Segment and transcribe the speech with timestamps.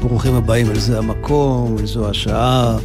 [0.00, 2.78] ברוכים הבאים אל זה המקום, אל זו השעה.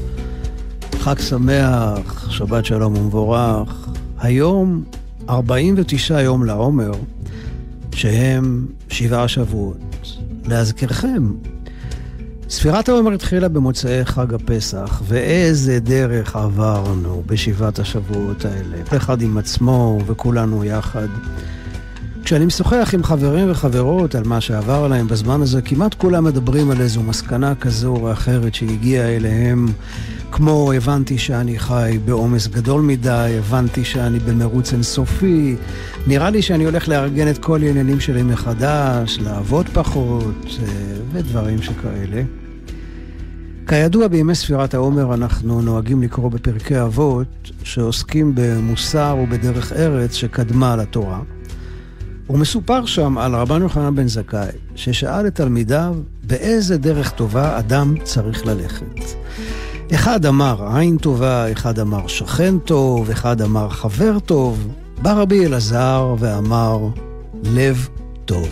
[1.00, 3.90] חג שמח, שבת שלום ומבורך.
[4.20, 4.84] היום
[5.30, 6.92] 49 יום לעומר,
[7.92, 9.78] שהם שבעה שבועות.
[10.46, 11.34] להזכירכם,
[12.50, 18.86] ספירת העומר התחילה במוצאי חג הפסח, ואיזה דרך עברנו בשבעת השבועות האלה.
[18.90, 21.08] כל אחד עם עצמו וכולנו יחד.
[22.26, 26.82] כשאני משוחח עם חברים וחברות על מה שעבר עליהם בזמן הזה, כמעט כולם מדברים על
[26.82, 29.68] איזו מסקנה כזו או אחרת שהגיעה אליהם,
[30.32, 35.56] כמו הבנתי שאני חי בעומס גדול מדי, הבנתי שאני במרוץ אינסופי,
[36.08, 40.66] נראה לי שאני הולך לארגן את כל העניינים שלי מחדש, לעבוד פחות, אה,
[41.12, 42.24] ודברים שכאלה.
[43.68, 51.35] כידוע, בימי ספירת העומר אנחנו נוהגים לקרוא בפרקי אבות שעוסקים במוסר ובדרך ארץ שקדמה לתורה.
[52.30, 58.46] ומסופר שם על רבן יוחנן בן זכאי, ששאל את תלמידיו באיזה דרך טובה אדם צריך
[58.46, 59.02] ללכת.
[59.94, 64.68] אחד אמר עין טובה, אחד אמר שכן טוב, אחד אמר חבר טוב.
[65.02, 66.80] בא רבי אלעזר ואמר
[67.44, 67.88] לב
[68.26, 68.50] טוב.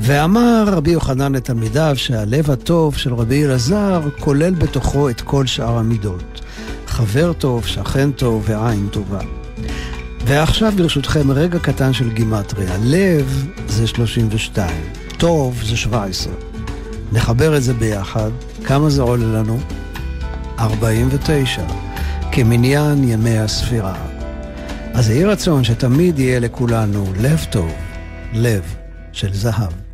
[0.00, 6.40] ואמר רבי יוחנן לתלמידיו שהלב הטוב של רבי אלעזר כולל בתוכו את כל שאר המידות.
[6.86, 9.37] חבר טוב, שכן טוב ועין טובה.
[10.28, 12.76] ועכשיו ברשותכם רגע קטן של גימטריה.
[12.84, 14.70] לב זה 32,
[15.18, 16.32] טוב זה 17.
[17.12, 18.30] נחבר את זה ביחד,
[18.64, 19.58] כמה זה עולה לנו?
[20.58, 21.62] 49,
[22.32, 23.94] כמניין ימי הספירה.
[24.94, 27.72] אז יהי רצון שתמיד יהיה לכולנו לב טוב,
[28.32, 28.74] לב
[29.12, 29.87] של זהב.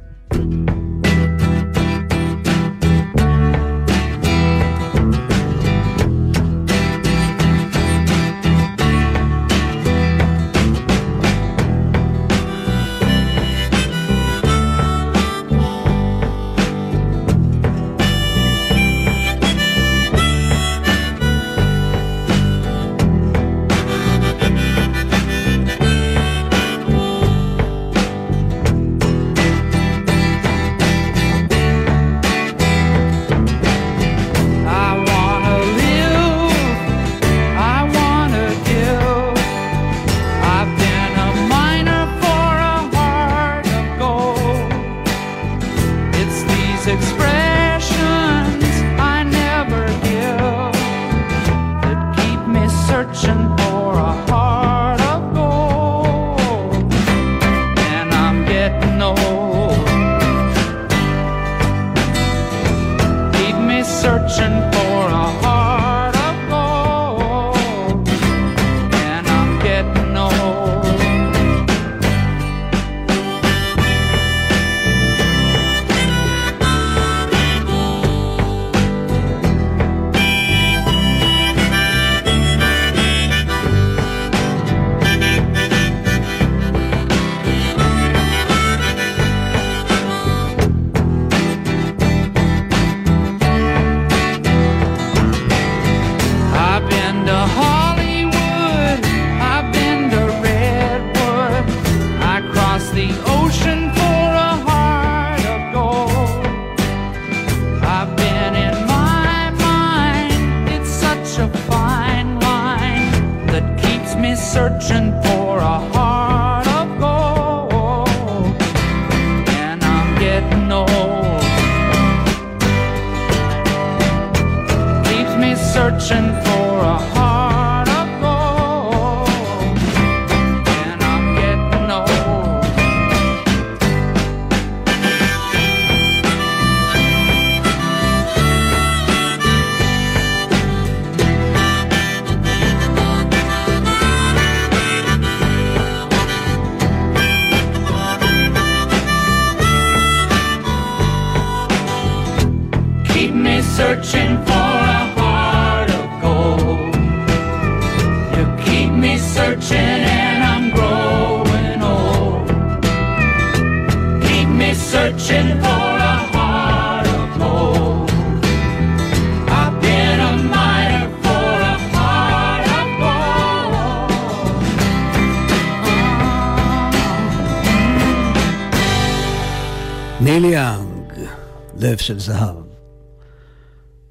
[181.84, 182.56] לב של זהב.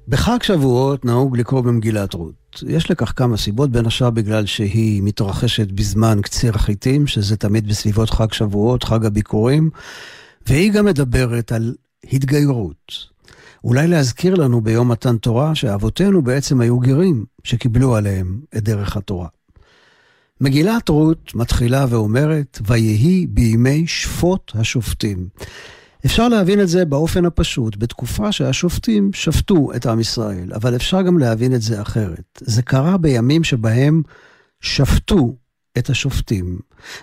[0.08, 2.62] בחג שבועות נהוג לקרוא במגילת רות.
[2.66, 8.10] יש לכך כמה סיבות, בין השאר בגלל שהיא מתרחשת בזמן קציר החיטים, שזה תמיד בסביבות
[8.10, 9.70] חג שבועות, חג הביקורים,
[10.46, 11.74] והיא גם מדברת על
[12.12, 12.92] התגיירות.
[13.64, 19.28] אולי להזכיר לנו ביום מתן תורה שאבותינו בעצם היו גרים שקיבלו עליהם את דרך התורה.
[20.40, 25.28] מגילת רות מתחילה ואומרת, ויהי בימי שפוט השופטים.
[26.06, 31.18] אפשר להבין את זה באופן הפשוט, בתקופה שהשופטים שפטו את עם ישראל, אבל אפשר גם
[31.18, 32.40] להבין את זה אחרת.
[32.40, 34.02] זה קרה בימים שבהם
[34.60, 35.36] שפטו
[35.78, 36.58] את השופטים.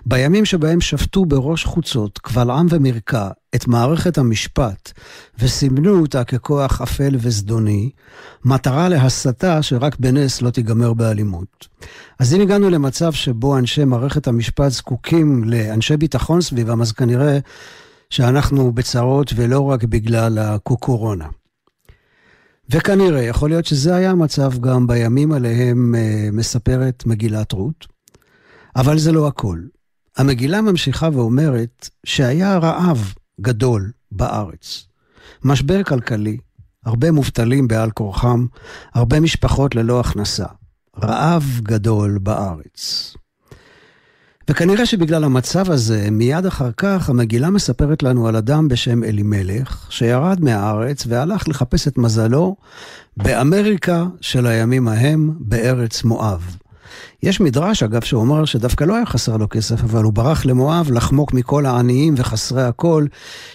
[0.06, 4.92] בימים שבהם שפטו בראש חוצות, קבל עם ומרקע, את מערכת המשפט,
[5.40, 7.90] וסימנו אותה ככוח אפל וזדוני,
[8.46, 11.68] מטרה להסתה שרק בנס לא תיגמר באלימות.
[12.20, 17.40] אז אם הגענו למצב שבו אנשי מערכת המשפט זקוקים לאנשי ביטחון סביבם, אז כנראה
[18.12, 21.28] שאנחנו בצרות ולא רק בגלל הקוקורונה.
[22.70, 27.88] וכנראה, יכול להיות שזה היה המצב גם בימים עליהם אה, מספרת מגילת רות,
[28.76, 29.60] אבל זה לא הכל.
[30.18, 34.88] המגילה ממשיכה ואומרת שהיה רעב גדול בארץ.
[35.44, 36.38] משבר כלכלי,
[36.86, 38.46] הרבה מובטלים בעל כורחם,
[38.94, 40.46] הרבה משפחות ללא הכנסה.
[41.04, 43.14] רעב גדול בארץ.
[44.50, 50.42] וכנראה שבגלל המצב הזה, מיד אחר כך המגילה מספרת לנו על אדם בשם אלימלך, שירד
[50.42, 52.56] מהארץ והלך לחפש את מזלו
[53.18, 56.56] באמריקה של הימים ההם, בארץ מואב.
[57.24, 61.34] יש מדרש, אגב, שאומר שדווקא לא היה חסר לו כסף, אבל הוא ברח למואב לחמוק
[61.34, 63.06] מכל העניים וחסרי הכל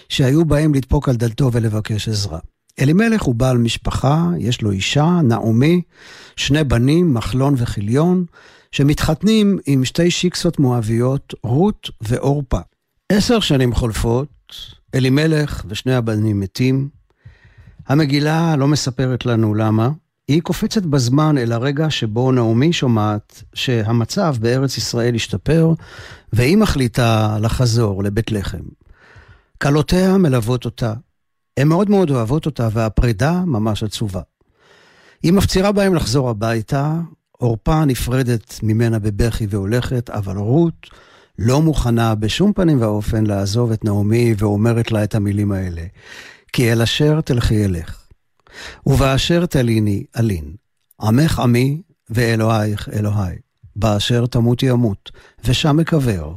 [0.09, 2.39] שהיו באים לדפוק על דלתו ולבקש עזרה.
[2.79, 5.81] אלימלך הוא בעל משפחה, יש לו אישה, נעמי,
[6.35, 8.25] שני בנים, מחלון וחיליון,
[8.77, 12.59] שמתחתנים עם שתי שיקסות מואביות, רות ועורפה.
[13.11, 14.55] עשר שנים חולפות,
[14.95, 16.89] אלימלך ושני הבנים מתים.
[17.87, 19.89] המגילה לא מספרת לנו למה,
[20.27, 25.73] היא קופצת בזמן אל הרגע שבו נעמי שומעת שהמצב בארץ ישראל השתפר,
[26.33, 28.63] והיא מחליטה לחזור לבית לחם.
[29.61, 30.93] כלותיה מלוות אותה,
[31.57, 34.21] הן מאוד מאוד אוהבות אותה, והפרידה ממש עצובה.
[35.23, 36.93] היא מפצירה בהם לחזור הביתה,
[37.37, 40.89] עורפה נפרדת ממנה בבכי והולכת, אבל רות
[41.39, 45.83] לא מוכנה בשום פנים ואופן לעזוב את נעמי ואומרת לה את המילים האלה.
[46.53, 48.07] כי אל אשר תלכי אלך,
[48.85, 50.55] ובאשר תליני אלין,
[51.01, 53.35] עמך עמי ואלוהיך אלוהי.
[53.77, 55.11] באשר תמותי אמות,
[55.45, 56.33] ושם אקבר.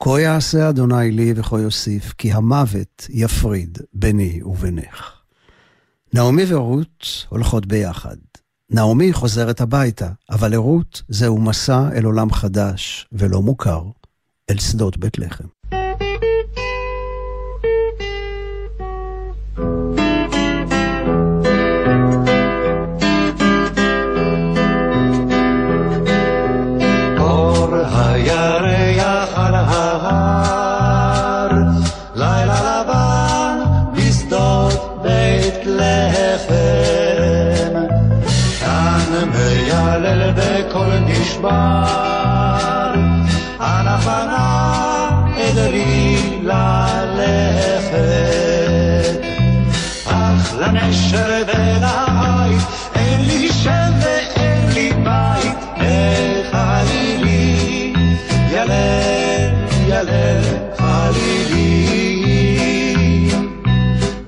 [0.00, 5.12] כה יעשה אדוני לי וכה יוסיף, כי המוות יפריד ביני ובינך.
[6.14, 8.16] נעמי ורות הולכות ביחד.
[8.74, 13.82] נעמי חוזרת הביתה, אבל לרות זהו מסע אל עולם חדש ולא מוכר,
[14.50, 15.44] אל שדות בית לחם.
[50.52, 52.62] אך לנשר ולעית,
[52.94, 57.92] אין לי שם ואין לי בית, איך חלילי,
[58.50, 59.50] ילל,
[59.86, 60.42] ילל,
[60.78, 62.12] חלילי.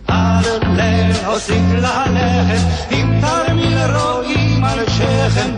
[0.06, 5.50] על להוסיף ללכת, אם תרמיל רואים על שכם,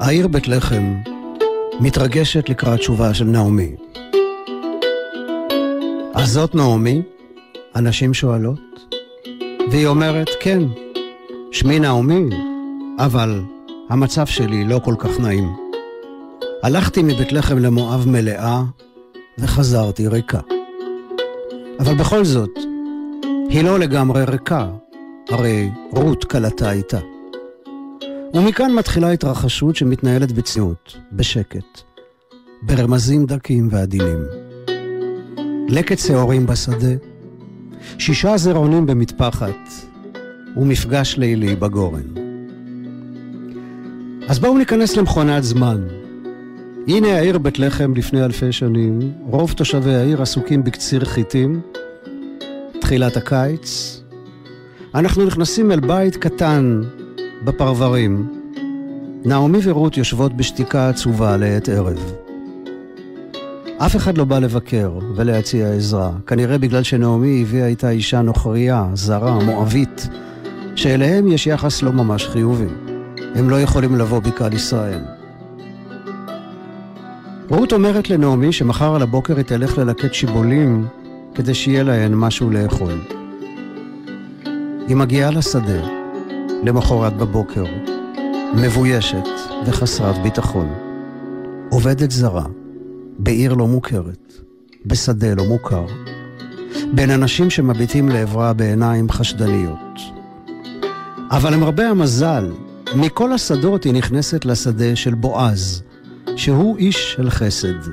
[0.00, 0.94] העיר בית לחם
[1.80, 3.70] מתרגשת לקראת תשובה של נעמי.
[6.14, 7.02] אז זאת נעמי?
[7.74, 8.60] הנשים שואלות.
[9.70, 10.62] והיא אומרת, כן,
[11.52, 12.28] שמי נעמי,
[12.98, 13.42] אבל
[13.88, 15.56] המצב שלי לא כל כך נעים.
[16.62, 18.62] הלכתי מבית לחם למואב מלאה,
[19.38, 20.40] וחזרתי ריקה.
[21.80, 22.58] אבל בכל זאת,
[23.48, 24.66] היא לא לגמרי ריקה,
[25.30, 26.98] הרי רות כלתה איתה.
[28.34, 31.80] ומכאן מתחילה התרחשות שמתנהלת בצניעות, בשקט,
[32.62, 34.18] ברמזים דקים ועדינים.
[35.68, 36.94] לקט שעורים בשדה,
[37.98, 39.58] שישה זרעונים במטפחת,
[40.56, 42.02] ומפגש לילי בגורן.
[44.28, 45.88] אז בואו ניכנס למכונת זמן.
[46.88, 51.60] הנה העיר בית לחם לפני אלפי שנים, רוב תושבי העיר עסוקים בקציר חיטים,
[52.80, 54.00] תחילת הקיץ.
[54.94, 56.82] אנחנו נכנסים אל בית קטן
[57.44, 58.28] בפרברים.
[59.24, 62.12] נעמי ורות יושבות בשתיקה עצובה לעת ערב.
[63.78, 69.44] אף אחד לא בא לבקר ולהציע עזרה, כנראה בגלל שנעמי הביאה איתה אישה נוכריה, זרה,
[69.44, 70.08] מואבית,
[70.76, 72.66] שאליהם יש יחס לא ממש חיובי.
[73.34, 75.00] הם לא יכולים לבוא בקהל ישראל.
[77.48, 80.86] רות אומרת לנעמי שמחר על הבוקר היא תלך ללקט שיבולים
[81.34, 83.00] כדי שיהיה להן משהו לאכול.
[84.88, 85.99] היא מגיעה לשדה,
[86.62, 87.64] למחרת בבוקר,
[88.54, 89.28] מבוישת
[89.66, 90.68] וחסרת ביטחון.
[91.70, 92.44] עובדת זרה,
[93.18, 94.32] בעיר לא מוכרת,
[94.86, 95.86] בשדה לא מוכר,
[96.94, 99.98] בין אנשים שמביטים לעברה בעיניים חשדניות.
[101.30, 102.52] אבל למרבה המזל,
[102.96, 105.82] מכל השדות היא נכנסת לשדה של בועז,
[106.36, 107.92] שהוא איש של חסד.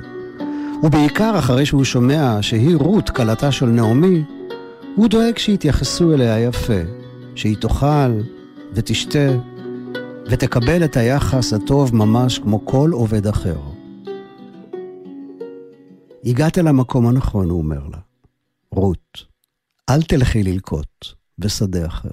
[0.82, 4.22] ובעיקר אחרי שהוא שומע שהיא רות, כלתה של נעמי,
[4.96, 6.80] הוא דואג שיתייחסו אליה יפה,
[7.34, 8.20] שהיא תאכל
[8.72, 9.28] ותשתה
[10.30, 13.58] ותקבל את היחס הטוב ממש כמו כל עובד אחר.
[16.24, 17.98] הגעת אל המקום הנכון, הוא אומר לה.
[18.72, 19.24] רות,
[19.90, 21.06] אל תלכי ללקוט
[21.38, 22.10] בשדה אחר.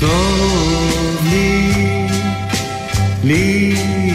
[0.00, 1.72] טוב לי,
[3.24, 4.07] לי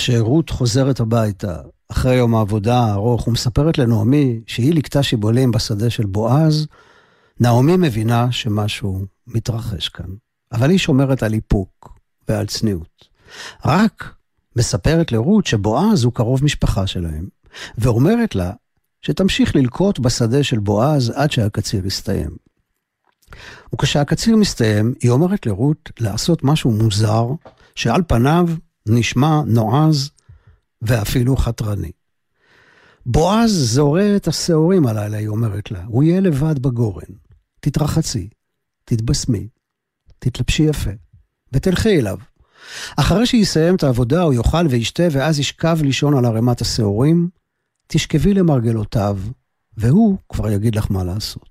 [0.00, 1.56] שרות חוזרת הביתה,
[1.88, 6.66] אחרי יום העבודה הארוך, ומספרת לנעמי שהיא ליקטה שיבולים בשדה של בועז,
[7.40, 10.06] נעמי מבינה שמשהו מתרחש כאן.
[10.52, 13.04] אבל היא שומרת על איפוק ועל צניעות.
[13.64, 14.14] רק
[14.56, 17.28] מספרת לרות שבועז הוא קרוב משפחה שלהם,
[17.78, 18.52] ואומרת לה
[19.02, 22.30] שתמשיך ללקוט בשדה של בועז עד שהקציר יסתיים.
[23.74, 27.26] וכשהקציר מסתיים, היא אומרת לרות לעשות משהו מוזר,
[27.74, 28.48] שעל פניו
[28.86, 30.10] נשמע נועז
[30.82, 31.92] ואפילו חתרני.
[33.06, 37.14] בועז זורע את השעורים הלילה, היא אומרת לה, הוא יהיה לבד בגורן.
[37.60, 38.28] תתרחצי,
[38.84, 39.48] תתבשמי,
[40.18, 40.90] תתלבשי יפה,
[41.52, 42.18] ותלכי אליו.
[42.96, 47.28] אחרי שיסיים את העבודה, הוא יאכל וישתה, ואז ישכב לישון על ערימת השעורים,
[47.86, 49.18] תשכבי למרגלותיו,
[49.76, 51.49] והוא כבר יגיד לך מה לעשות.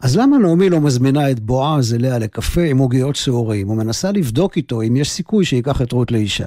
[0.00, 4.82] אז למה נעמי לא מזמינה את בועז אליה לקפה עם עוגיות שעורים, ומנסה לבדוק איתו
[4.82, 6.46] אם יש סיכוי שייקח את רות לאישה?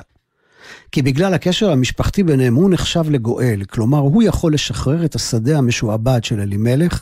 [0.92, 6.24] כי בגלל הקשר המשפחתי ביניהם הוא נחשב לגואל, כלומר הוא יכול לשחרר את השדה המשועבד
[6.24, 7.02] של אלימלך,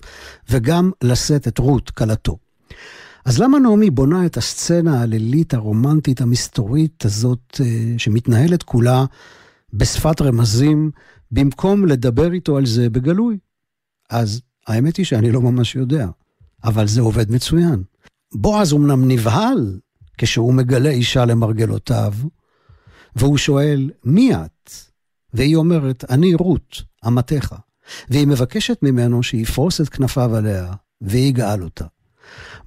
[0.49, 2.37] וגם לשאת את רות, כלתו.
[3.25, 9.05] אז למה נעמי בונה את הסצנה הלילית הרומנטית המסתורית הזאת, אה, שמתנהלת כולה
[9.73, 10.91] בשפת רמזים,
[11.31, 13.37] במקום לדבר איתו על זה בגלוי?
[14.09, 16.07] אז האמת היא שאני לא ממש יודע,
[16.63, 17.83] אבל זה עובד מצוין.
[18.33, 19.79] בועז אמנם נבהל
[20.17, 22.13] כשהוא מגלה אישה למרגלותיו,
[23.15, 24.71] והוא שואל, מי את?
[25.33, 27.55] והיא אומרת, אני רות, אמתך.
[28.09, 31.85] והיא מבקשת ממנו שיפרוס את כנפיו עליה, ויגאל אותה.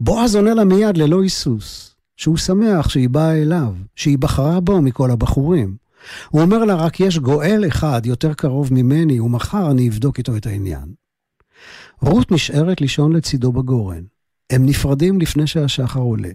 [0.01, 5.11] בועז עונה לה מיד ללא היסוס, שהוא שמח שהיא באה אליו, שהיא בחרה בו מכל
[5.11, 5.77] הבחורים.
[6.29, 10.47] הוא אומר לה, רק יש גואל אחד יותר קרוב ממני, ומחר אני אבדוק איתו את
[10.47, 10.95] העניין.
[12.03, 14.05] רות נשארת לישון לצידו בגורן.
[14.51, 16.31] הם נפרדים לפני שהשחר עולה.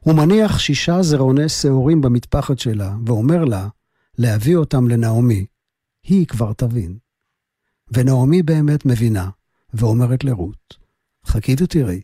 [0.00, 3.68] הוא מניח שישה זרעוני שעורים במטפחת שלה, ואומר לה
[4.18, 5.46] להביא אותם לנעמי.
[6.04, 6.98] היא כבר תבין.
[7.90, 9.30] ונעמי באמת מבינה,
[9.74, 10.76] ואומרת לרות,
[11.26, 12.00] חכי ותראי,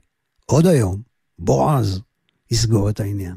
[0.46, 1.02] עוד היום,
[1.38, 2.00] בועז
[2.50, 3.36] יסגור את העניין.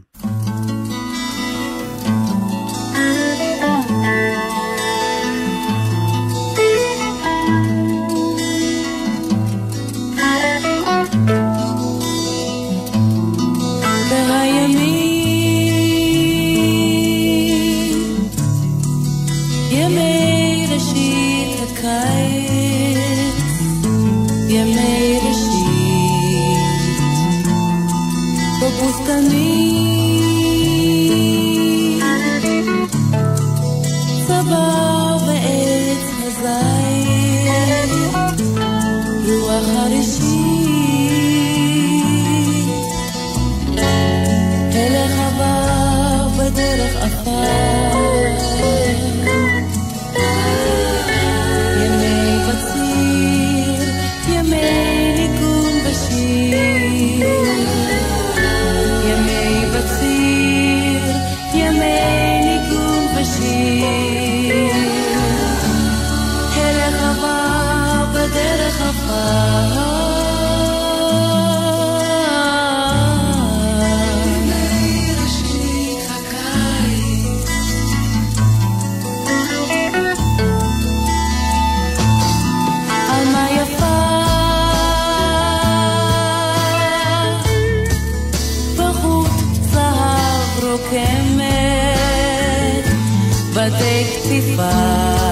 [93.64, 95.23] παραδέχτηκα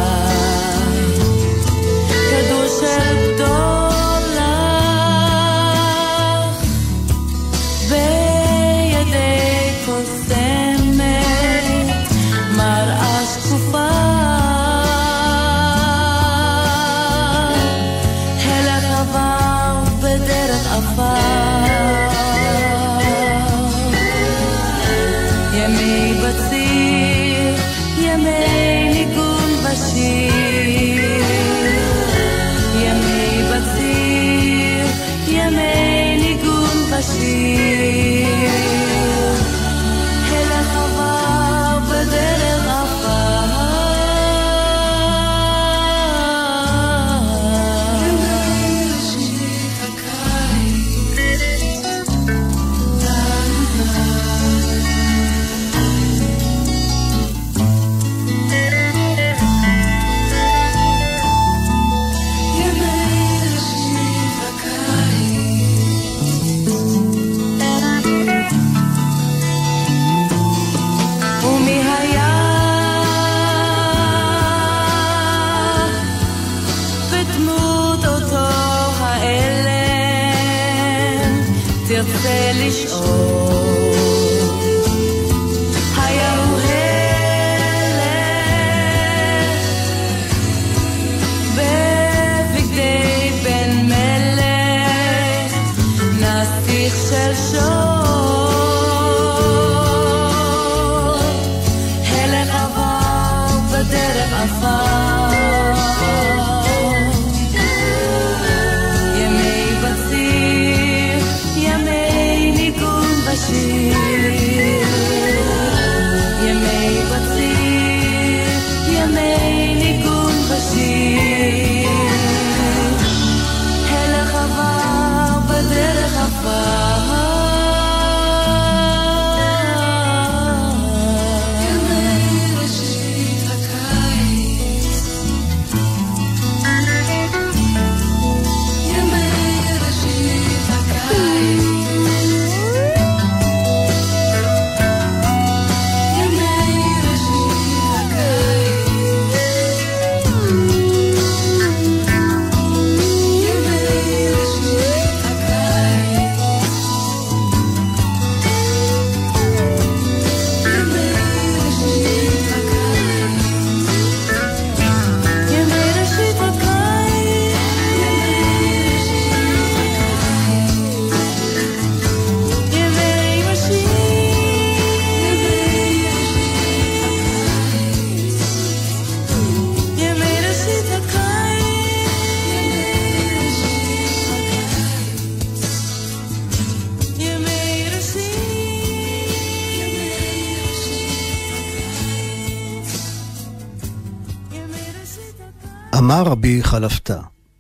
[196.82, 197.20] רבי חלפתא,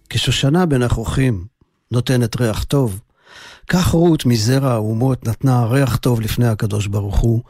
[0.10, 1.45] כשושנה בין החוכים
[1.91, 2.99] נותנת ריח טוב,
[3.67, 7.41] כך רות מזרע האומות נתנה ריח טוב לפני הקדוש ברוך הוא.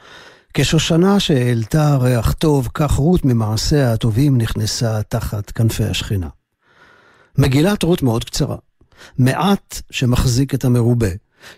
[0.53, 6.27] כשושנה שהעלתה ריח טוב, כך רות ממעשיה הטובים נכנסה תחת כנפי השכינה.
[7.37, 8.57] מגילת רות מאוד קצרה.
[9.17, 11.11] מעט שמחזיק את המרובה.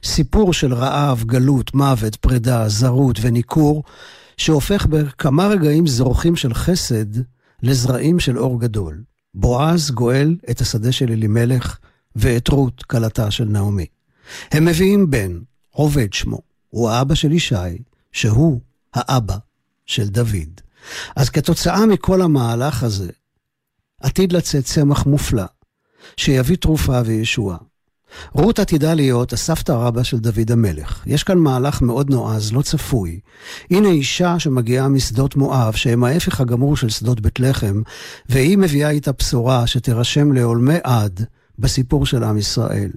[0.03, 3.83] סיפור של רעב, גלות, מוות, פרידה, זרות וניכור,
[4.37, 7.21] שהופך בכמה רגעים זורחים של חסד
[7.63, 9.12] לזרעים של אור גדול.
[9.35, 11.77] בועז גואל את השדה של אלימלך
[12.15, 13.85] ואת רות, כלתה של נעמי.
[14.51, 17.55] הם מביאים בן, עובד שמו, הוא האבא של ישי,
[18.11, 18.61] שהוא
[18.93, 19.37] האבא
[19.85, 20.61] של דוד.
[21.15, 23.09] אז כתוצאה מכל המהלך הזה,
[24.01, 25.45] עתיד לצאת צמח מופלא,
[26.17, 27.57] שיביא תרופה וישועה.
[28.33, 31.03] רות עתידה להיות הסבתא רבא של דוד המלך.
[31.05, 33.19] יש כאן מהלך מאוד נועז, לא צפוי.
[33.71, 37.81] הנה אישה שמגיעה משדות מואב, שהם ההפך הגמור של שדות בית לחם,
[38.29, 41.25] והיא מביאה איתה בשורה שתירשם לעולמי עד
[41.59, 42.91] בסיפור של עם ישראל.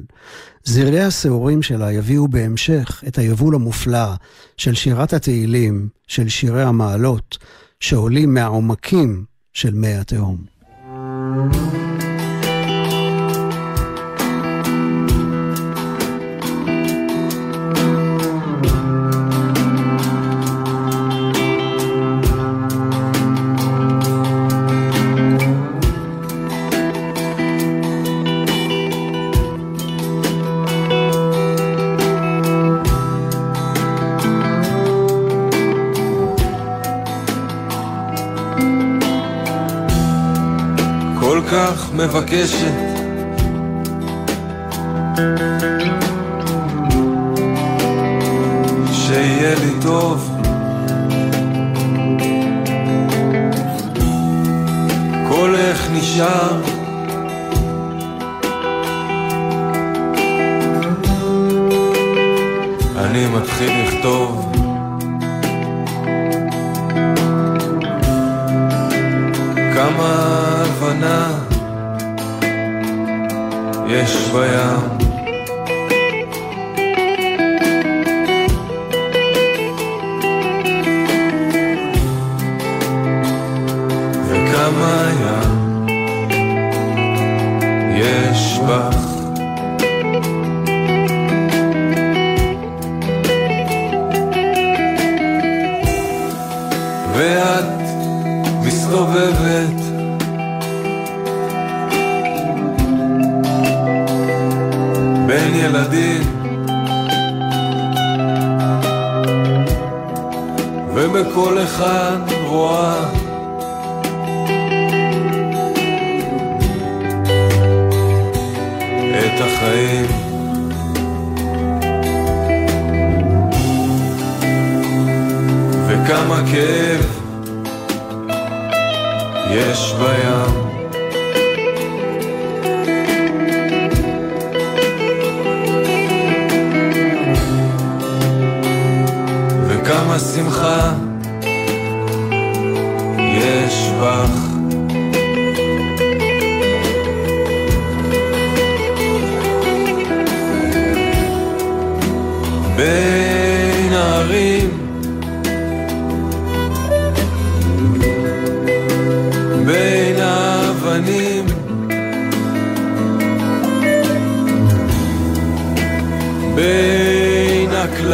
[0.64, 4.14] זרעי השעורים שלה יביאו בהמשך את היבול המופלא
[4.56, 7.38] של שירת התהילים, של שירי המעלות,
[7.80, 10.36] שעולים מהעומקים של מי התהום.
[10.86, 11.85] כל
[42.26, 42.72] כך מבקשת.
[48.92, 50.30] שיהיה לי טוב.
[55.28, 56.75] קולך נשאר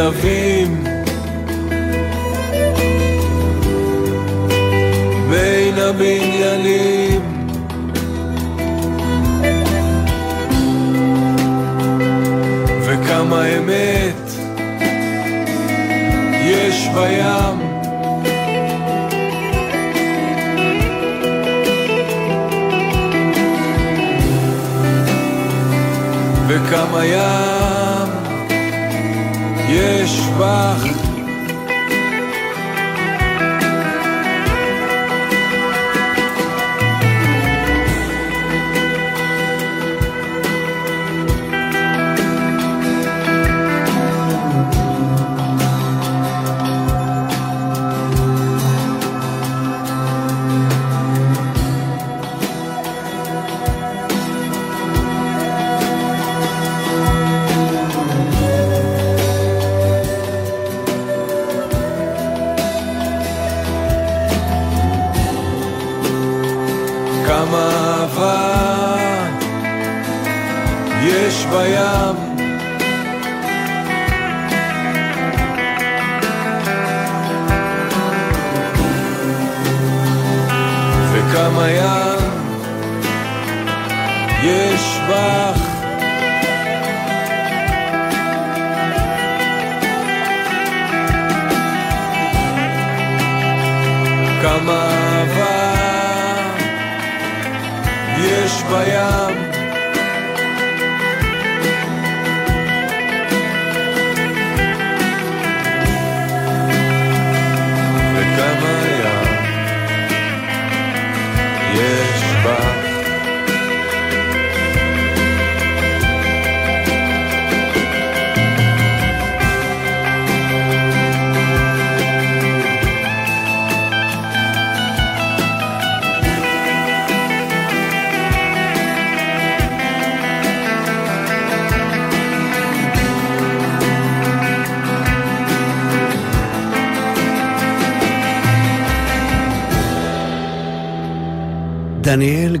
[0.03, 0.83] הכלבים
[5.29, 7.21] בין הבניינים.
[12.81, 14.31] וכמה אמת
[16.43, 17.73] יש בים.
[26.47, 27.42] וכמה ים
[94.83, 95.73] אהבה.
[98.17, 99.52] יש בים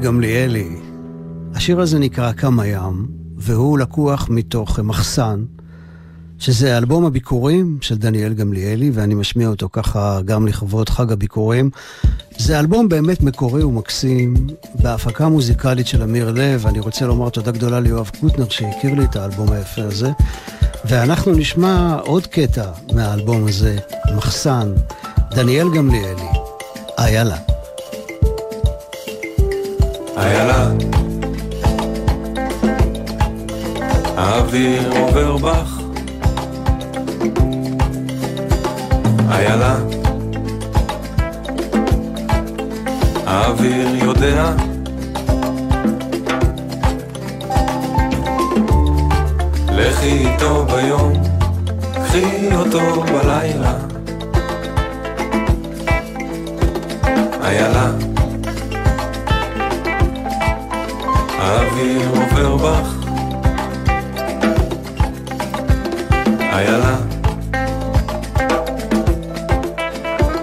[0.03, 0.69] גמליאלי.
[1.55, 5.45] השיר הזה נקרא כמה ים, והוא לקוח מתוך מחסן,
[6.39, 11.69] שזה אלבום הביקורים של דניאל גמליאלי, ואני משמיע אותו ככה גם לכבוד חג הביקורים.
[12.37, 14.33] זה אלבום באמת מקורי ומקסים,
[14.81, 16.67] בהפקה מוזיקלית של אמיר לב.
[16.67, 20.11] אני רוצה לומר תודה גדולה ליואב קוטנר שהכיר לי את האלבום היפה הזה.
[20.85, 23.77] ואנחנו נשמע עוד קטע מהאלבום הזה,
[24.15, 24.73] מחסן,
[25.31, 26.29] דניאל גמליאלי,
[26.97, 27.52] איילה.
[30.23, 30.67] איילה.
[34.17, 35.79] האוויר עובר בך.
[39.31, 39.75] איילה.
[43.25, 44.53] האוויר יודע.
[49.71, 51.13] לכי איתו ביום,
[51.93, 53.92] קחי אותו בלילה
[61.73, 63.07] האוויר עובר בך.
[66.39, 66.95] איילה.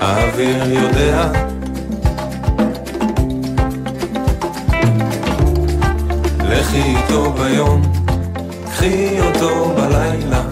[0.01, 1.29] האוויר יודע.
[6.39, 7.83] לכי איתו ביום,
[8.67, 10.43] קחי אותו בלילה.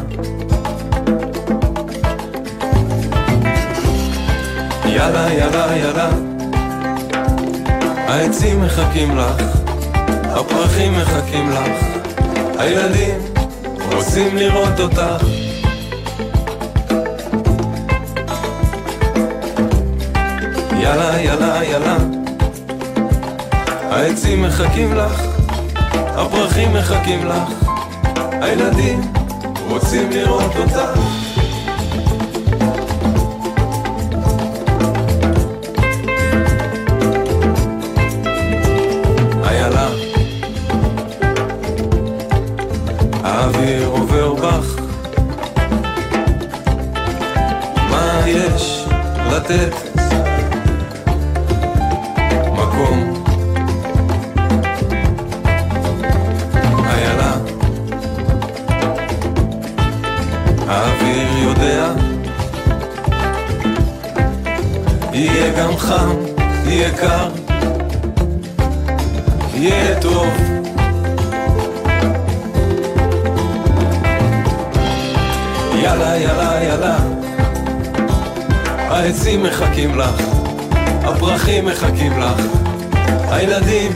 [4.87, 6.11] יאללה יאללה יאללה.
[8.09, 9.58] העצים מחכים לך
[12.69, 13.21] הילדים
[13.93, 15.25] רוצים לראות אותך.
[20.81, 21.97] יאללה, יאללה, יאללה,
[23.91, 25.23] העצים מחכים לך,
[25.95, 27.69] הפרחים מחכים לך,
[28.33, 29.13] הילדים
[29.69, 31.28] רוצים לראות אותך.
[81.49, 82.43] הפרחים מחכים לך,
[83.31, 83.93] הילדים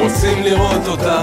[0.00, 1.22] רוצים לראות אותך.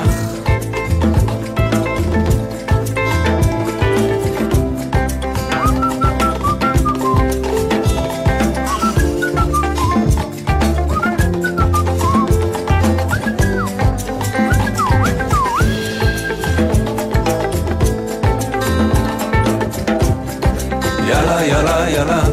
[21.08, 22.24] יאללה, יאללה, יאללה,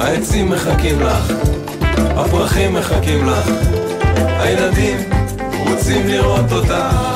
[0.00, 1.35] העצים מחכים לך,
[2.16, 3.50] הפרחים מחכים לך,
[4.40, 4.96] הילדים
[5.68, 7.15] רוצים לראות אותך.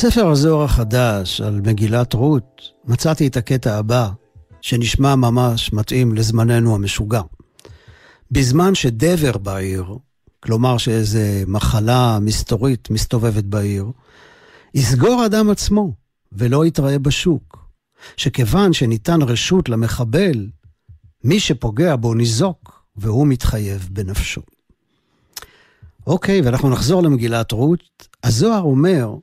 [0.00, 4.10] בספר הזוהר החדש על מגילת רות מצאתי את הקטע הבא,
[4.60, 7.20] שנשמע ממש מתאים לזמננו המשוגע.
[8.30, 9.84] בזמן שדבר בעיר,
[10.40, 13.86] כלומר שאיזה מחלה מסתורית מסתובבת בעיר,
[14.74, 15.92] יסגור האדם עצמו
[16.32, 17.70] ולא יתראה בשוק,
[18.16, 20.46] שכיוון שניתן רשות למחבל,
[21.24, 24.42] מי שפוגע בו ניזוק, והוא מתחייב בנפשו.
[26.06, 28.08] אוקיי, ואנחנו נחזור למגילת רות.
[28.24, 29.14] הזוהר אומר,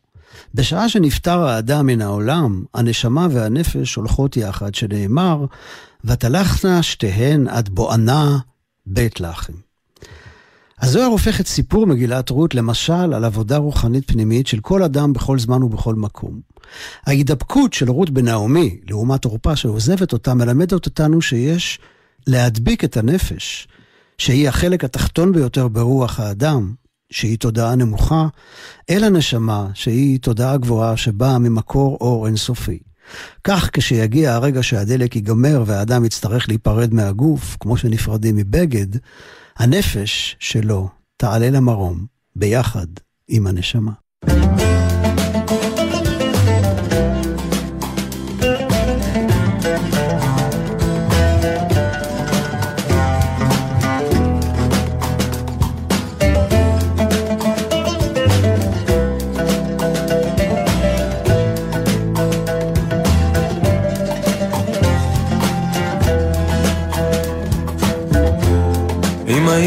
[0.53, 5.45] בשעה שנפטר האדם מן העולם, הנשמה והנפש הולכות יחד, שנאמר,
[6.05, 8.37] ותלכנה שתיהן עד בואנה
[8.85, 9.53] בית לחם.
[10.81, 15.39] הזוהר הופך את סיפור מגילת רות למשל על עבודה רוחנית פנימית של כל אדם בכל
[15.39, 16.39] זמן ובכל מקום.
[17.05, 21.79] ההידבקות של רות בנעמי, לעומת עורפה שעוזבת אותה, מלמדת אותנו שיש
[22.27, 23.67] להדביק את הנפש,
[24.17, 26.73] שהיא החלק התחתון ביותר ברוח האדם,
[27.09, 28.27] שהיא תודעה נמוכה,
[28.89, 32.79] אל הנשמה, שהיא תודעה גבוהה שבאה ממקור אור אינסופי.
[33.43, 38.87] כך כשיגיע הרגע שהדלק ייגמר והאדם יצטרך להיפרד מהגוף, כמו שנפרדים מבגד,
[39.57, 42.87] הנפש שלו תעלה למרום, ביחד
[43.27, 43.91] עם הנשמה.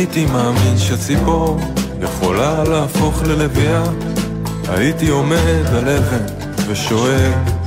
[0.01, 1.61] הייתי מאמין שציפור
[2.03, 3.83] יכולה להפוך ללוויה,
[4.69, 6.25] הייתי עומד על אבן
[6.69, 7.60] ושואל.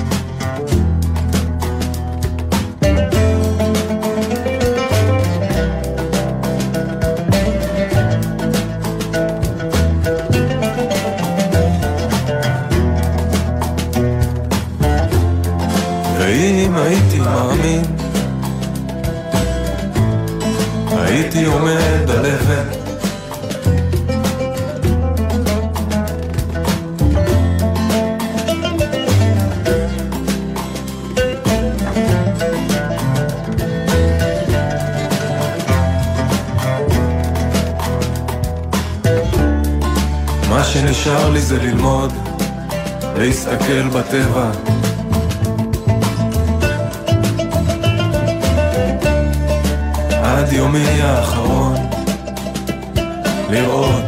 [41.03, 42.13] שנשאר לי זה ללמוד,
[43.17, 44.51] להסתכל בטבע.
[50.23, 51.75] עד יומי האחרון
[53.49, 54.05] לראות.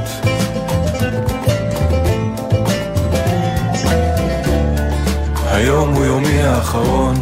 [5.51, 7.15] היום הוא יומי האחרון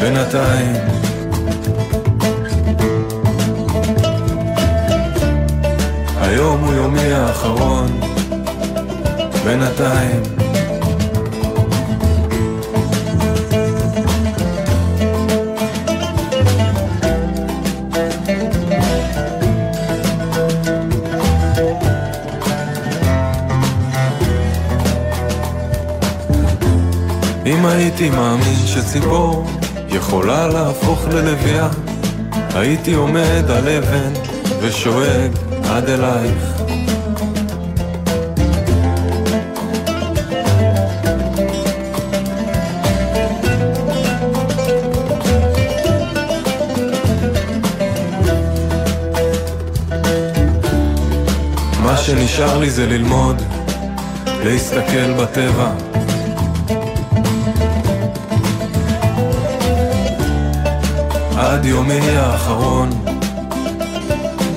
[0.00, 0.76] בינתיים.
[6.20, 8.05] היום הוא יומי האחרון
[9.46, 10.22] בינתיים.
[27.46, 29.46] אם הייתי מאמין שציפור
[29.88, 31.68] יכולה להפוך ללוויה
[32.54, 34.12] הייתי עומד על אבן
[34.60, 35.30] ושואג
[35.64, 36.55] עד אלייך.
[52.36, 53.42] שנשאר לי זה ללמוד,
[54.26, 55.70] להסתכל בטבע.
[61.36, 62.90] עד יומי האחרון,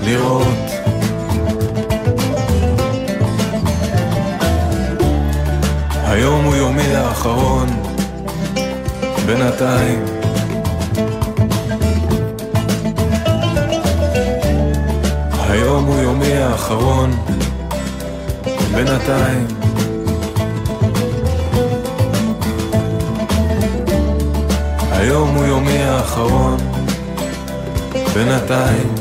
[0.04, 0.70] לראות.
[6.06, 7.68] היום הוא יומי האחרון,
[9.26, 10.06] בינתיים.
[15.50, 17.12] היום הוא יומי האחרון,
[18.76, 19.48] בינתיים.
[24.92, 26.58] היום הוא יומי האחרון,
[28.14, 28.96] בינתיים.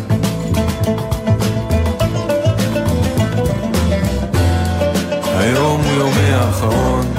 [5.39, 7.18] היום הוא יומי האחרון.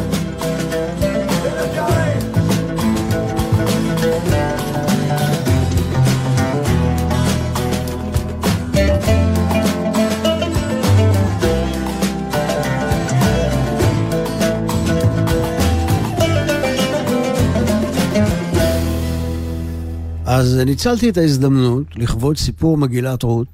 [20.40, 23.48] אז ניצלתי את ההזדמנות לכבוד סיפור מגילת רות,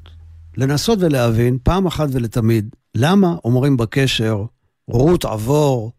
[0.58, 4.46] לנסות ולהבין פעם אחת ולתמיד למה אומרים בקשר
[4.88, 5.92] רות עבור,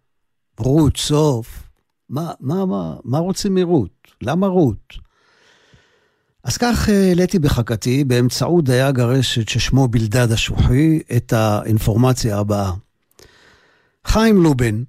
[0.59, 1.62] רות סוף.
[2.09, 3.91] מה, מה, מה, מה רוצים מרות?
[4.22, 4.95] למה רות?
[6.45, 12.72] אז כך אה, העליתי בחכתי, באמצעות דייג הרשת ששמו בלדד השוחי, את האינפורמציה הבאה.
[14.05, 14.82] חיים לובן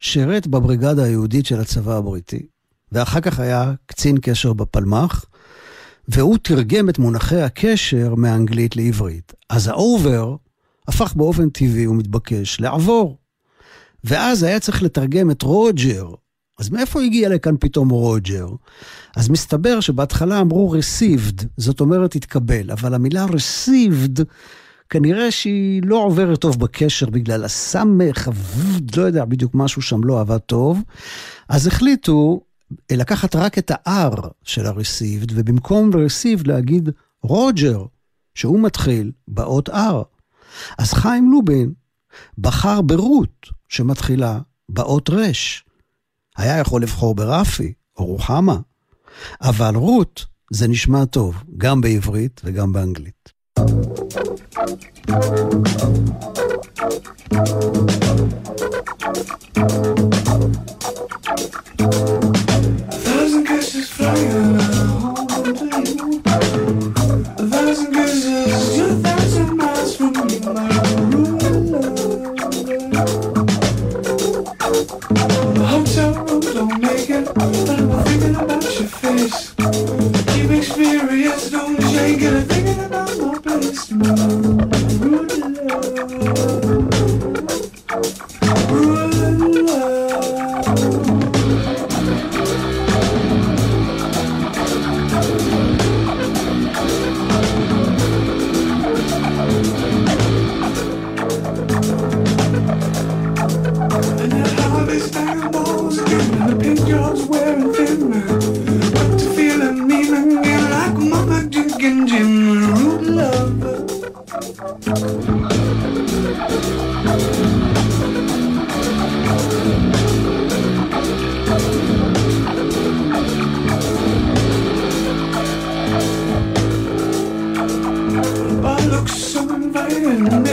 [0.00, 2.46] שירת בבריגדה היהודית של הצבא הבריטי,
[2.92, 5.29] ואחר כך היה קצין קשר בפלמ"ח,
[6.08, 9.32] והוא תרגם את מונחי הקשר מאנגלית לעברית.
[9.48, 10.36] אז ה over
[10.88, 13.18] הפך באופן טבעי ומתבקש לעבור.
[14.04, 16.06] ואז היה צריך לתרגם את roger.
[16.60, 18.48] אז מאיפה הגיע לכאן פתאום roger?
[19.16, 24.22] אז מסתבר שבהתחלה אמרו received, זאת אומרת התקבל, אבל המילה received,
[24.90, 28.30] כנראה שהיא לא עוברת טוב בקשר בגלל הסמך,
[28.96, 30.82] לא יודע, בדיוק משהו שם לא עבד טוב.
[31.48, 32.40] אז החליטו
[32.92, 36.88] לקחת רק את ה-R של ה-received, ובמקום received להגיד
[37.22, 37.84] רוג'ר,
[38.34, 40.04] שהוא מתחיל באות R.
[40.78, 41.72] אז חיים לובין
[42.38, 45.64] בחר ברות, שמתחילה באות רש.
[46.36, 48.56] היה יכול לבחור ברפי או רוחמה,
[49.40, 53.20] אבל רות זה נשמע טוב, גם בעברית וגם באנגלית.
[61.90, 62.59] around you.
[63.80, 63.82] A
[67.48, 70.38] thousand kisses, two thousand miles from me
[75.56, 79.54] My hotel rooms don't make it, but I'm thinking about your face.
[80.26, 84.14] Keep experience, don't shake it Thinking about your place My
[85.00, 85.26] room,
[89.08, 89.99] my room,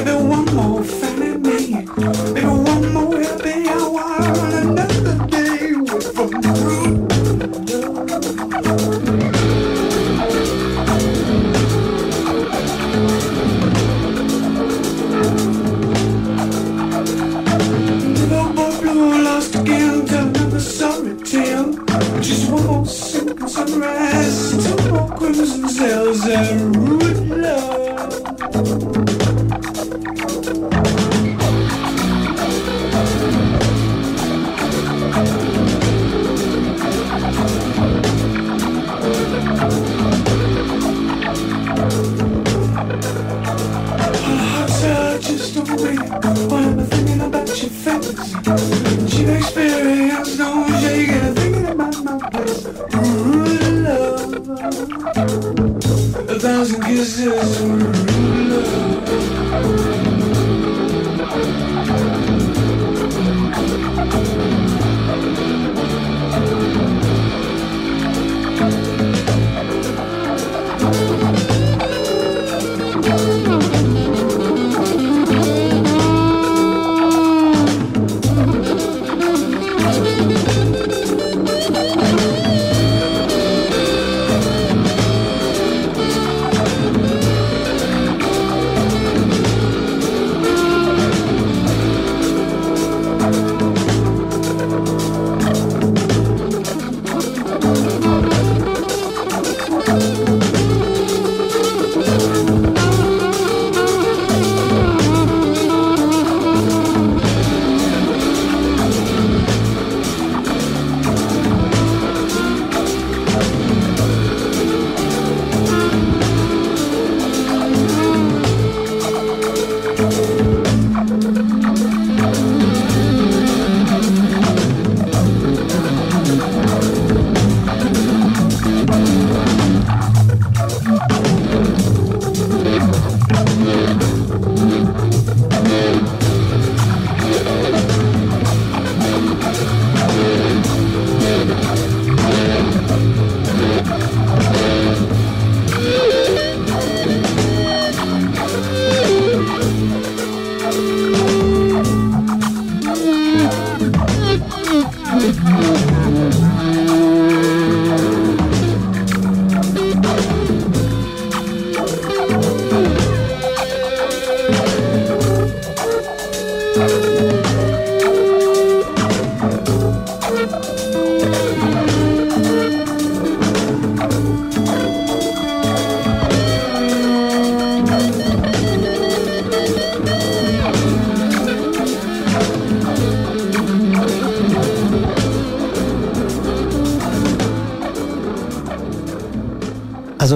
[0.07, 1.16] baby, one more thing.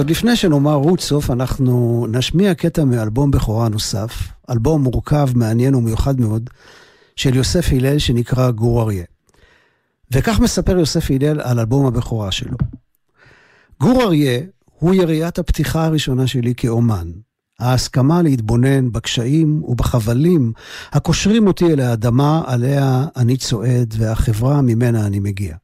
[0.02, 4.12] עוד לפני שנאמר רות סוף, אנחנו נשמיע קטע מאלבום בכורה נוסף,
[4.50, 6.50] אלבום מורכב, מעניין ומיוחד מאוד,
[7.16, 9.04] של יוסף הלל שנקרא גור אריה.
[10.10, 12.56] וכך מספר יוסף הלל על אלבום הבכורה שלו.
[13.80, 14.40] גור אריה
[14.78, 17.10] הוא יריית הפתיחה הראשונה שלי כאומן.
[17.60, 20.52] ההסכמה להתבונן בקשיים ובחבלים
[20.92, 25.56] הקושרים אותי אל האדמה עליה אני צועד והחברה ממנה אני מגיע.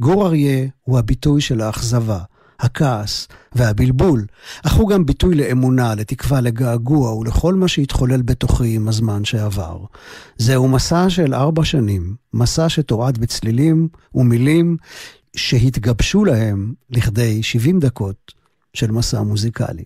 [0.00, 2.18] גור אריה הוא הביטוי של האכזבה,
[2.60, 4.24] הכעס והבלבול,
[4.62, 9.78] אך הוא גם ביטוי לאמונה, לתקווה, לגעגוע ולכל מה שהתחולל בתוכי עם הזמן שעבר.
[10.38, 14.76] זהו מסע של ארבע שנים, מסע שתועד בצלילים ומילים
[15.36, 18.32] שהתגבשו להם לכדי 70 דקות
[18.74, 19.84] של מסע מוזיקלי.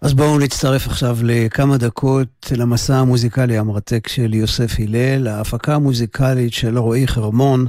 [0.00, 6.78] אז בואו נצטרף עכשיו לכמה דקות למסע המוזיקלי המרתק של יוסף הלל, ההפקה המוזיקלית של
[6.78, 7.66] רועי חרמון,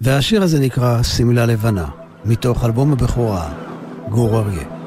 [0.00, 2.09] והשיר הזה נקרא שמלה לבנה.
[2.24, 3.48] מתוך אלבום הבכורה,
[4.10, 4.79] גור אריה.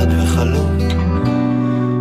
[0.00, 0.78] אחד וחלום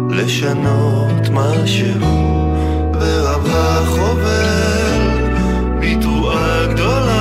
[0.10, 2.54] לשנות משהו,
[2.93, 5.00] ורב החובל
[5.80, 7.18] בתרועה גדולה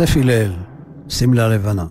[0.00, 0.52] יוסף הלל,
[1.08, 1.86] שמלה לבנה.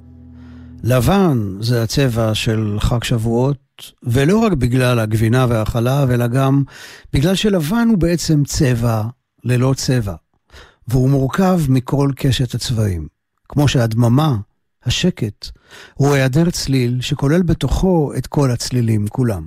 [0.83, 6.63] לבן זה הצבע של חג שבועות, ולא רק בגלל הגבינה והחלב, אלא גם
[7.13, 9.03] בגלל שלבן הוא בעצם צבע
[9.43, 10.13] ללא צבע,
[10.87, 13.07] והוא מורכב מכל קשת הצבעים.
[13.49, 14.37] כמו שהדממה,
[14.83, 15.49] השקט,
[15.93, 19.45] הוא היעדר צליל שכולל בתוכו את כל הצלילים כולם.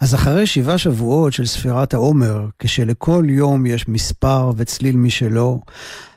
[0.00, 5.60] אז אחרי שבעה שבועות של ספירת העומר, כשלכל יום יש מספר וצליל משלו,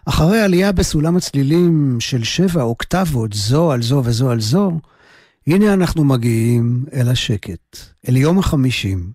[0.05, 4.71] אחרי עלייה בסולם הצלילים של שבע אוקטבות זו על זו וזו על זו,
[5.47, 7.77] הנה אנחנו מגיעים אל השקט,
[8.09, 9.11] אל יום החמישים,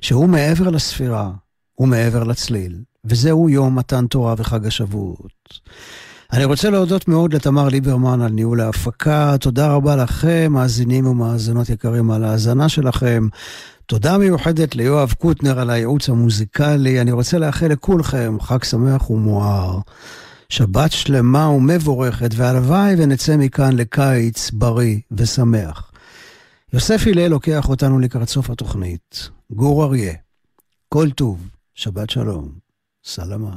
[0.00, 1.30] שהוא מעבר לספירה
[1.78, 5.60] ומעבר לצליל, וזהו יום מתן תורה וחג השבועות.
[6.32, 9.36] אני רוצה להודות מאוד לתמר ליברמן על ניהול ההפקה.
[9.40, 13.28] תודה רבה לכם, מאזינים ומאזינות יקרים, על ההאזנה שלכם.
[13.90, 17.00] תודה מיוחדת ליואב קוטנר על הייעוץ המוזיקלי.
[17.00, 19.78] אני רוצה לאחל לכולכם חג שמח ומואר.
[20.48, 25.92] שבת שלמה ומבורכת, והלוואי ונצא מכאן לקיץ בריא ושמח.
[26.72, 29.28] יוסף הלל לוקח אותנו לקראת סוף התוכנית.
[29.50, 30.14] גור אריה,
[30.88, 32.48] כל טוב, שבת שלום,
[33.04, 33.56] סלמה.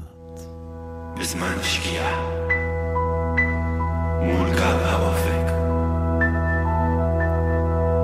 [1.19, 2.21] בזמן שקיעה,
[4.21, 5.51] מול קו האופק,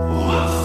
[0.10, 0.59] רוח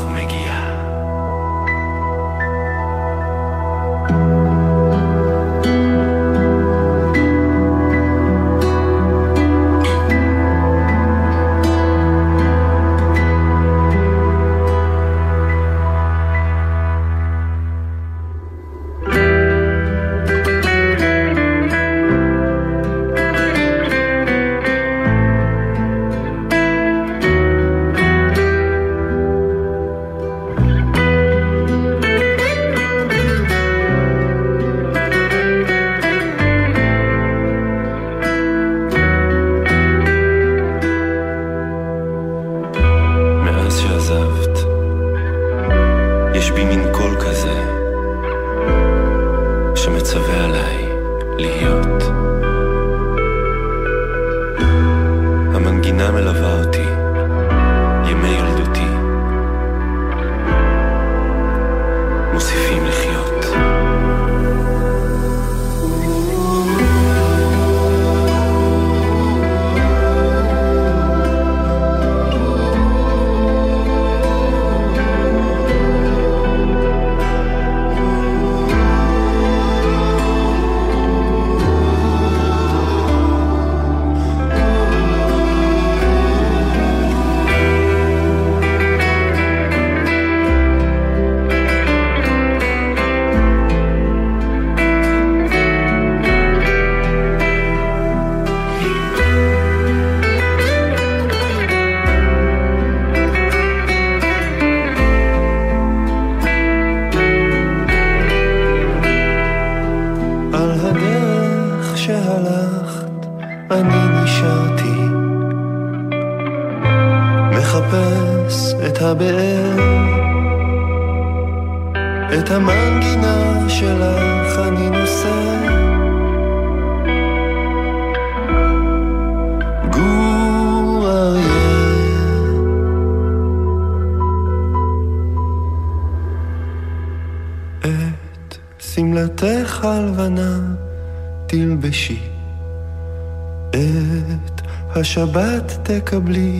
[145.14, 146.53] השבת תקבלי,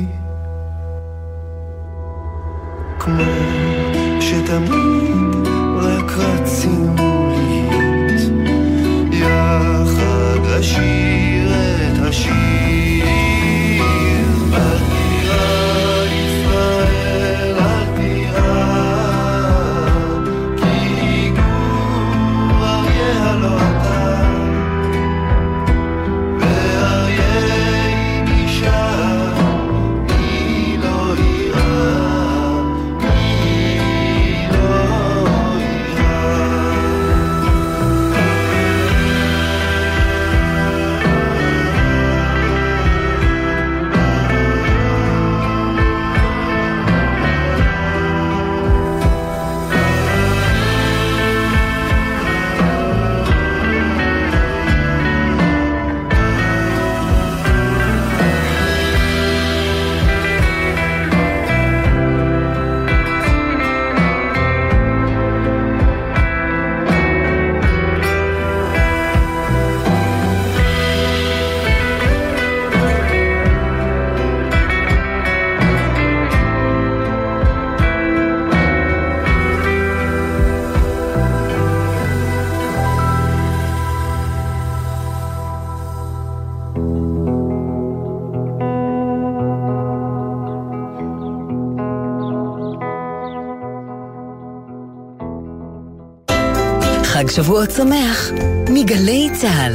[97.37, 98.30] שבועות שמח
[98.70, 99.72] מגלי צה"ל.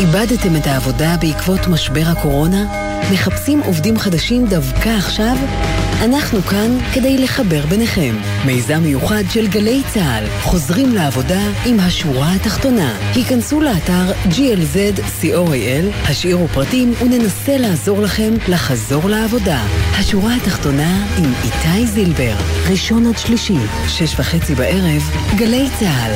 [0.00, 2.64] איבדתם את העבודה בעקבות משבר הקורונה?
[3.12, 5.36] מחפשים עובדים חדשים דווקא עכשיו?
[6.02, 8.14] אנחנו כאן כדי לחבר ביניכם.
[8.44, 12.96] מיזם מיוחד של גלי צה"ל, חוזרים לעבודה עם השורה התחתונה.
[13.14, 19.62] היכנסו לאתר glz.co.il, השאירו פרטים וננסה לעזור לכם לחזור לעבודה.
[19.92, 22.34] השורה התחתונה עם איתי זילבר,
[22.70, 26.14] ראשון עד שלישי, שש וחצי בערב, גלי צה"ל.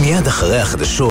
[0.00, 1.06] מיד אחרי החדשות